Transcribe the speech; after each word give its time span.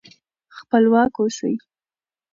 خپلواک 0.57 1.13
اوسئ. 1.19 1.55